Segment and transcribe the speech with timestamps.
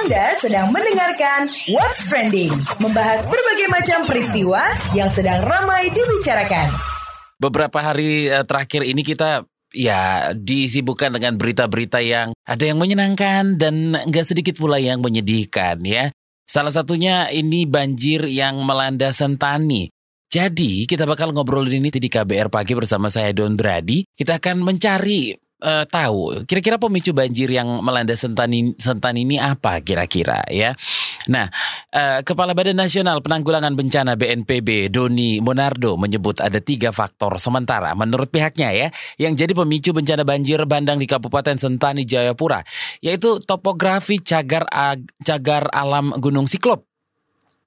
[0.00, 1.44] Anda sedang mendengarkan
[1.76, 2.48] What's Trending,
[2.80, 6.72] membahas berbagai macam peristiwa yang sedang ramai dibicarakan.
[7.36, 9.44] Beberapa hari eh, terakhir ini kita
[9.76, 16.08] ya disibukkan dengan berita-berita yang ada yang menyenangkan dan nggak sedikit pula yang menyedihkan ya.
[16.48, 19.92] Salah satunya ini banjir yang melanda Sentani.
[20.32, 24.08] Jadi kita bakal ngobrolin ini di KBR Pagi bersama saya Don Brady.
[24.16, 30.42] Kita akan mencari uh, tahu kira-kira pemicu banjir yang melanda Sentani Sentani ini apa kira-kira
[30.50, 30.74] ya.
[31.28, 31.46] Nah,
[31.94, 38.32] uh, Kepala Badan Nasional Penanggulangan Bencana BNPB Doni Monardo menyebut ada tiga faktor sementara menurut
[38.32, 38.88] pihaknya ya
[39.20, 42.64] yang jadi pemicu bencana banjir bandang di Kabupaten Sentani Jayapura
[43.04, 44.66] yaitu topografi cagar
[45.22, 46.89] cagar alam Gunung Siklop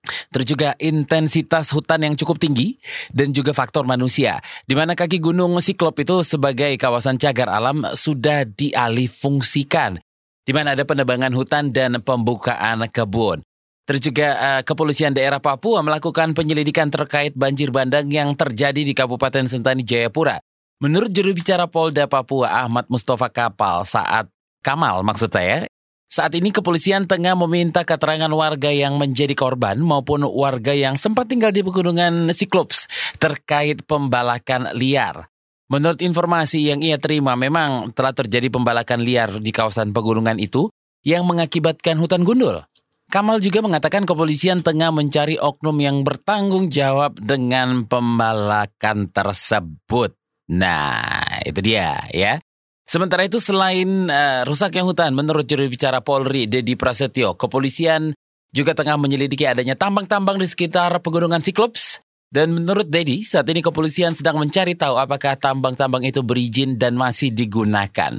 [0.03, 2.75] Terus juga intensitas hutan yang cukup tinggi
[3.15, 4.43] dan juga faktor manusia.
[4.67, 10.01] Di mana kaki gunung Siklop itu sebagai kawasan cagar alam sudah dialih fungsikan.
[10.43, 13.39] Di mana ada penebangan hutan dan pembukaan kebun.
[13.83, 19.47] Terus juga uh, kepolisian daerah Papua melakukan penyelidikan terkait banjir bandang yang terjadi di Kabupaten
[19.47, 20.39] Sentani Jayapura.
[20.79, 24.27] Menurut juru bicara Polda Papua Ahmad Mustafa Kapal saat
[24.63, 25.67] Kamal maksud saya,
[26.13, 31.49] saat ini kepolisian tengah meminta keterangan warga yang menjadi korban maupun warga yang sempat tinggal
[31.49, 32.85] di pegunungan Siklops
[33.17, 35.33] terkait pembalakan liar.
[35.73, 40.69] Menurut informasi yang ia terima, memang telah terjadi pembalakan liar di kawasan pegunungan itu
[41.01, 42.61] yang mengakibatkan hutan gundul.
[43.09, 50.13] Kamal juga mengatakan kepolisian tengah mencari oknum yang bertanggung jawab dengan pembalakan tersebut.
[50.53, 52.37] Nah, itu dia ya.
[52.83, 58.11] Sementara itu selain uh, rusaknya hutan, menurut juru bicara Polri Dedi Prasetyo, kepolisian
[58.53, 62.03] juga tengah menyelidiki adanya tambang-tambang di sekitar pegunungan Siklops.
[62.33, 67.29] Dan menurut Dedi, saat ini kepolisian sedang mencari tahu apakah tambang-tambang itu berizin dan masih
[67.29, 68.17] digunakan.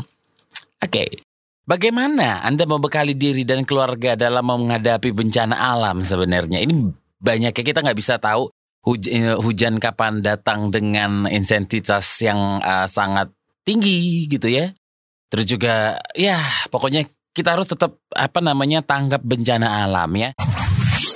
[0.79, 1.09] Oke, okay.
[1.67, 6.63] bagaimana Anda membekali diri dan keluarga dalam menghadapi bencana alam sebenarnya?
[6.63, 6.75] Ini
[7.19, 8.55] banyaknya kita nggak bisa tahu
[8.87, 13.35] huj eh, hujan kapan datang dengan intensitas yang uh, sangat
[13.65, 14.71] tinggi gitu ya.
[15.33, 16.39] Terus juga ya
[16.71, 20.31] pokoknya kita harus tetap apa namanya tanggap bencana alam ya.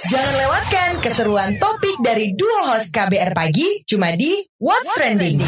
[0.09, 5.45] Jangan lewatkan keseruan topik dari dua host KBR Pagi cuma di What's Trending.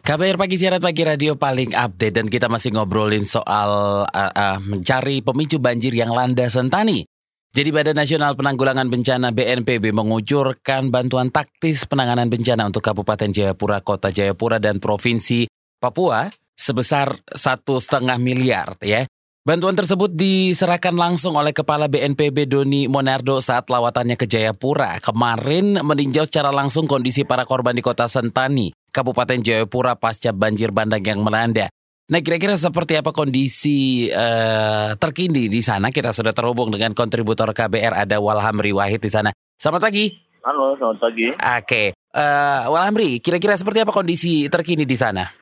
[0.00, 5.22] KBR Pagi Siaran Pagi Radio paling update dan kita masih ngobrolin soal uh, uh, mencari
[5.22, 7.06] pemicu banjir yang landa sentani.
[7.50, 14.14] Jadi Badan Nasional Penanggulangan Bencana BNPB mengucurkan bantuan taktis penanganan bencana untuk Kabupaten Jayapura, Kota
[14.14, 19.08] Jayapura, dan Provinsi Papua sebesar satu setengah miliar ya.
[19.40, 25.00] Bantuan tersebut diserahkan langsung oleh Kepala BNPB Doni Monardo saat lawatannya ke Jayapura.
[25.00, 31.00] Kemarin meninjau secara langsung kondisi para korban di kota Sentani, Kabupaten Jayapura pasca banjir bandang
[31.00, 31.72] yang melanda.
[32.12, 35.88] Nah kira-kira seperti apa kondisi uh, terkini di sana?
[35.88, 39.32] Kita sudah terhubung dengan kontributor KBR ada Walhamri Wahid di sana.
[39.56, 40.12] Selamat pagi.
[40.44, 41.26] Halo, selamat pagi.
[41.32, 41.86] Oke, okay.
[42.12, 45.39] uh, eh, Walhamri, kira-kira seperti apa kondisi terkini di sana?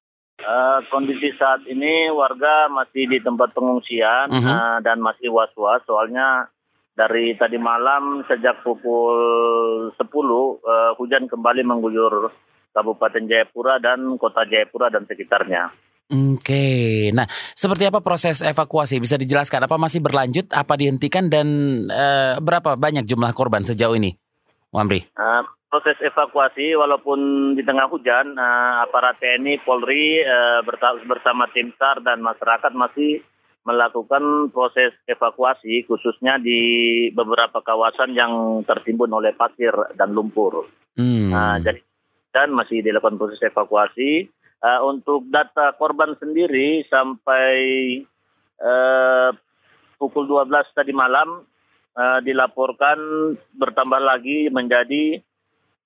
[0.48, 4.48] Uh, kondisi saat ini warga masih di tempat pengungsian uh -huh.
[4.48, 6.48] uh, dan masih was-was soalnya
[6.96, 9.12] dari tadi malam sejak pukul
[9.92, 12.32] 10 uh, hujan kembali mengguyur
[12.72, 15.68] Kabupaten Jayapura dan Kota Jayapura dan sekitarnya.
[16.08, 19.68] Oke, nah seperti apa proses evakuasi bisa dijelaskan?
[19.68, 20.48] Apa masih berlanjut?
[20.56, 21.46] Apa dihentikan dan
[21.92, 24.16] uh, berapa banyak jumlah korban sejauh ini,
[24.72, 25.04] Wamri?
[25.12, 30.64] Uh, proses evakuasi walaupun di tengah hujan uh, aparat TNI Polri uh,
[31.04, 33.20] bersama tim SAR dan masyarakat masih
[33.68, 36.60] melakukan proses evakuasi khususnya di
[37.12, 40.64] beberapa kawasan yang tertimbun oleh pasir dan lumpur.
[40.96, 41.28] Hmm.
[41.28, 41.80] Uh, jadi
[42.32, 44.28] dan masih dilakukan proses evakuasi.
[44.58, 47.54] Uh, untuk data korban sendiri sampai
[48.58, 49.30] uh,
[50.02, 51.46] pukul 12 tadi malam
[51.94, 52.98] uh, dilaporkan
[53.54, 55.22] bertambah lagi menjadi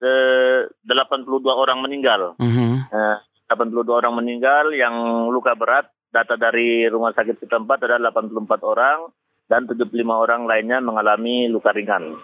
[0.02, 2.34] 82 orang meninggal.
[2.36, 2.74] Uh -huh.
[2.90, 3.16] uh,
[3.54, 5.88] 82 orang meninggal yang luka berat.
[6.12, 9.08] Data dari rumah sakit setempat ada 84 orang
[9.48, 12.20] dan 75 orang lainnya mengalami luka ringan.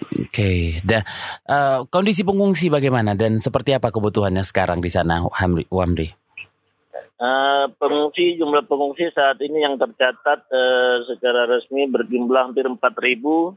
[0.00, 0.60] Oke, okay.
[0.84, 1.04] dan
[1.48, 5.24] uh, kondisi pengungsi bagaimana dan seperti apa kebutuhannya sekarang di sana,
[5.68, 6.08] Wamri?
[7.20, 12.80] Uh, pengungsi jumlah pengungsi saat ini yang tercatat uh, secara resmi berjumlah hampir 4.000.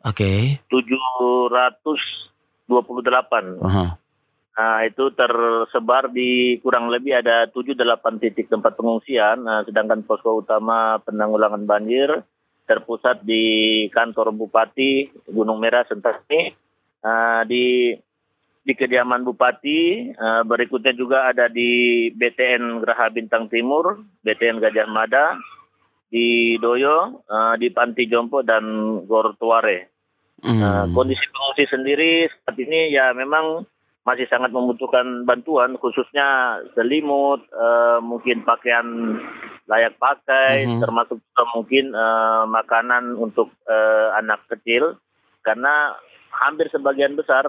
[0.03, 0.59] Oke.
[0.59, 0.59] Okay.
[0.67, 2.32] 700
[2.67, 3.59] 28.
[3.59, 3.89] Uh -huh.
[4.53, 11.01] Nah, itu tersebar di kurang lebih ada 7-8 titik tempat pengungsian, nah, sedangkan posko utama
[11.01, 12.21] penanggulangan banjir
[12.69, 16.53] terpusat di kantor Bupati Gunung Merah Sentani,
[17.01, 17.97] uh, di
[18.63, 25.35] di kediaman Bupati, uh, berikutnya juga ada di BTN Geraha Bintang Timur, BTN Gajah Mada,
[26.07, 28.63] di Doyo, uh, di Panti Jompo dan
[29.09, 29.92] Gor Tuare.
[30.43, 30.59] Hmm.
[30.59, 33.63] Uh, kondisi pengungsi sendiri saat ini ya memang
[34.03, 39.15] masih sangat membutuhkan bantuan khususnya selimut, uh, mungkin pakaian
[39.63, 40.83] layak pakai, hmm.
[40.83, 44.99] termasuk juga mungkin uh, makanan untuk uh, anak kecil
[45.39, 45.95] karena
[46.35, 47.47] hampir sebagian besar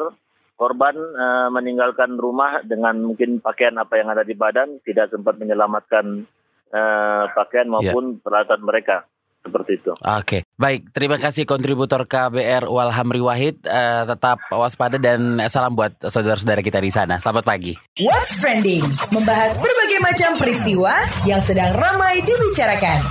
[0.54, 6.22] korban uh, meninggalkan rumah dengan mungkin pakaian apa yang ada di badan tidak sempat menyelamatkan
[6.70, 7.72] uh, pakaian ya.
[7.74, 8.20] maupun yeah.
[8.22, 8.96] peralatan mereka
[9.44, 9.92] seperti itu.
[9.92, 10.40] Oke, okay.
[10.56, 10.90] baik.
[10.96, 13.60] Terima kasih kontributor KBR Walhamri Wahid.
[13.68, 17.20] Uh, tetap waspada dan salam buat saudara-saudara kita di sana.
[17.20, 17.76] Selamat pagi.
[18.00, 18.82] What's trending?
[19.12, 20.96] Membahas berbagai macam peristiwa
[21.28, 23.04] yang sedang ramai dibicarakan.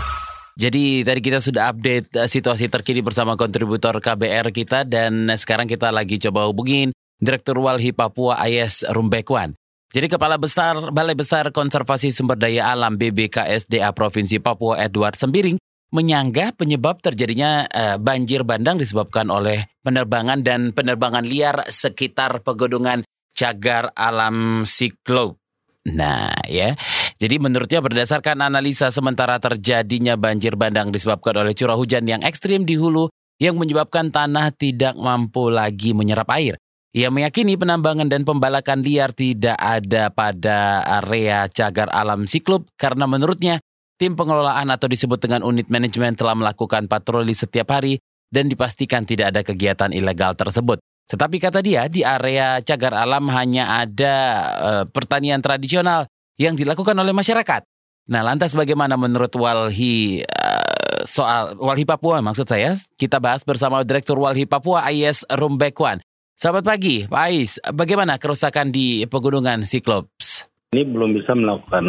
[0.53, 5.93] Jadi tadi kita sudah update uh, situasi terkini bersama kontributor KBR kita dan sekarang kita
[5.93, 9.53] lagi coba hubungin Direktur Walhi Papua Ayes Rumbekwan.
[9.93, 15.61] Jadi Kepala Besar Balai Besar Konservasi Sumber Daya Alam BBKSDA Provinsi Papua Edward Sembiring
[15.93, 23.05] menyanggah penyebab terjadinya uh, banjir bandang disebabkan oleh penerbangan dan penerbangan liar sekitar pegunungan
[23.37, 25.37] cagar alam siklop.
[25.83, 26.73] Nah ya,
[27.21, 32.79] jadi menurutnya berdasarkan analisa sementara terjadinya banjir bandang disebabkan oleh curah hujan yang ekstrim di
[32.79, 36.57] hulu yang menyebabkan tanah tidak mampu lagi menyerap air.
[36.93, 43.59] Ia meyakini penambangan dan pembalakan liar tidak ada pada area cagar alam siklop karena menurutnya
[43.97, 48.01] Tim pengelolaan atau disebut dengan unit manajemen telah melakukan patroli setiap hari
[48.33, 50.81] dan dipastikan tidak ada kegiatan ilegal tersebut.
[51.05, 54.15] Tetapi kata dia, di area cagar alam hanya ada
[54.57, 56.09] uh, pertanian tradisional
[56.41, 57.61] yang dilakukan oleh masyarakat.
[58.09, 62.73] Nah, lantas bagaimana menurut Walhi uh, soal Walhi Papua maksud saya?
[62.97, 66.01] Kita bahas bersama Direktur Walhi Papua Ayes Rumbekwan.
[66.33, 67.61] Selamat pagi, Pak Ais.
[67.61, 70.49] Bagaimana kerusakan di pegunungan Cyclops?
[70.73, 71.85] Ini belum bisa melakukan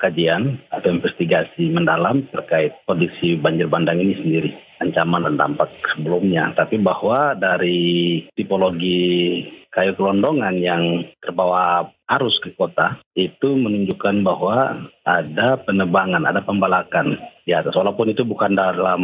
[0.00, 4.48] kajian atau investigasi mendalam terkait kondisi banjir bandang ini sendiri,
[4.80, 6.56] ancaman dan dampak sebelumnya.
[6.56, 15.60] Tapi bahwa dari tipologi kayu kelondongan yang terbawa arus ke kota itu menunjukkan bahwa ada
[15.60, 17.76] penebangan, ada pembalakan di atas.
[17.76, 19.02] Walaupun itu bukan dalam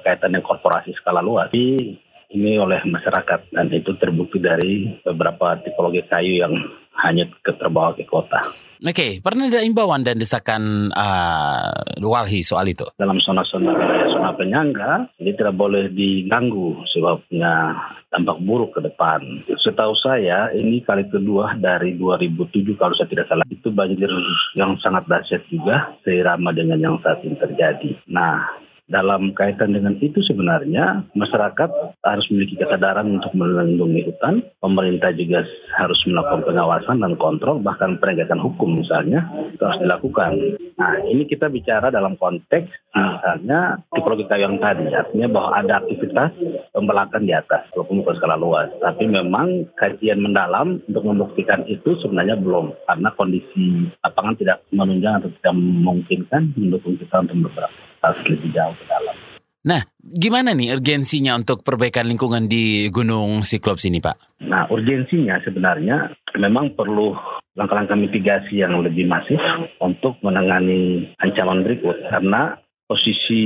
[0.00, 2.00] kaitan dengan korporasi skala luas, tapi
[2.32, 6.54] ini oleh masyarakat dan itu terbukti dari beberapa tipologi kayu yang
[6.98, 8.42] hanya terbawa ke kota.
[8.80, 9.12] Oke, okay.
[9.20, 12.88] pernah ada imbauan dan desakan uh, Walhi soal itu?
[12.96, 13.76] Dalam zona-zona
[14.08, 17.76] zona penyangga, ini tidak boleh diganggu sebabnya
[18.08, 19.20] dampak buruk ke depan.
[19.60, 24.08] Setahu saya, ini kali kedua dari 2007 kalau saya tidak salah, itu banjir
[24.56, 28.00] yang sangat dahsyat juga, seirama dengan yang saat ini terjadi.
[28.08, 28.48] Nah,
[28.90, 31.70] dalam kaitan dengan itu sebenarnya masyarakat
[32.02, 34.42] harus memiliki kesadaran untuk melindungi hutan.
[34.58, 35.46] Pemerintah juga
[35.78, 39.24] harus melakukan pengawasan dan kontrol, bahkan penegakan hukum misalnya
[39.62, 40.58] harus dilakukan.
[40.74, 46.30] Nah ini kita bicara dalam konteks misalnya tipologi kayu yang tadi, artinya bahwa ada aktivitas
[46.74, 48.68] pembelakan di atas, walaupun bukan skala luas.
[48.82, 55.30] Tapi memang kajian mendalam untuk membuktikan itu sebenarnya belum, karena kondisi lapangan tidak menunjang atau
[55.38, 59.16] tidak memungkinkan mendukung kita untuk beberapa harus lebih jauh ke dalam.
[59.60, 64.40] Nah, gimana nih urgensinya untuk perbaikan lingkungan di Gunung Siklops ini, Pak?
[64.48, 67.12] Nah, urgensinya sebenarnya memang perlu
[67.60, 69.36] langkah-langkah mitigasi yang lebih masif
[69.84, 72.56] untuk menangani ancaman berikut karena
[72.88, 73.44] posisi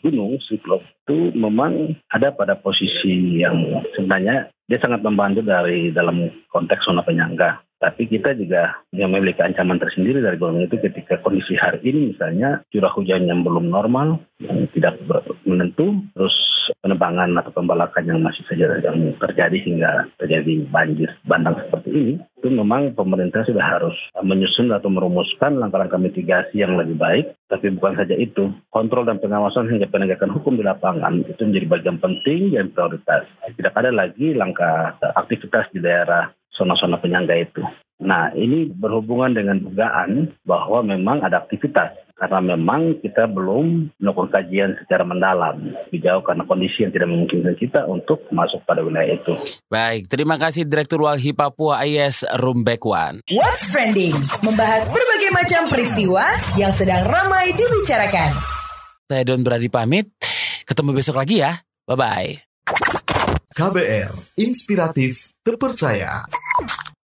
[0.00, 6.86] gunung Siklops itu memang ada pada posisi yang sebenarnya dia sangat membantu dari dalam konteks
[6.86, 7.62] zona penyangga.
[7.76, 12.64] Tapi kita juga yang memiliki ancaman tersendiri dari gunung itu ketika kondisi hari ini misalnya
[12.72, 14.96] curah hujan yang belum normal, yang tidak
[15.46, 16.34] menentu, terus
[16.82, 22.48] penebangan atau pembalakan yang masih saja yang terjadi hingga terjadi banjir bandang seperti ini, itu
[22.50, 27.26] memang pemerintah sudah harus menyusun atau merumuskan langkah-langkah mitigasi yang lebih baik.
[27.46, 31.98] Tapi bukan saja itu, kontrol dan pengawasan hingga penegakan hukum di lapangan itu menjadi bagian
[32.02, 33.30] penting dan prioritas.
[33.46, 37.62] Tidak ada lagi langkah aktivitas di daerah zona-zona penyangga itu.
[37.96, 44.72] Nah, ini berhubungan dengan dugaan bahwa memang ada aktivitas karena memang kita belum melakukan kajian
[44.80, 49.36] secara mendalam di jauh karena kondisi yang tidak memungkinkan kita untuk masuk pada wilayah itu.
[49.68, 53.20] Baik, terima kasih Direktur Walhi Papua IS Rumbekwan.
[53.28, 54.16] What's trending?
[54.40, 56.24] Membahas berbagai macam peristiwa
[56.56, 58.32] yang sedang ramai dibicarakan.
[59.06, 60.08] Saya Don Brady pamit.
[60.66, 61.62] Ketemu besok lagi ya.
[61.86, 62.42] Bye-bye.
[63.54, 66.26] KBR, inspiratif, terpercaya.